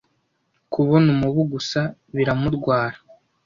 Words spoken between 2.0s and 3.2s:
biramurwara.